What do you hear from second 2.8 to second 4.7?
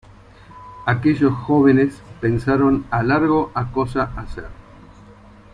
a largo a cosa hacer.